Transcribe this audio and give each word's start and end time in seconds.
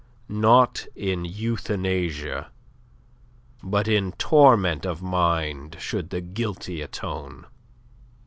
Not 0.27 0.87
in 0.95 1.25
euthanasia, 1.25 2.49
but 3.61 3.87
in 3.87 4.13
torment 4.13 4.83
of 4.83 5.03
mind 5.03 5.77
should 5.79 6.09
the 6.09 6.21
guilty 6.21 6.81
atone. 6.81 7.45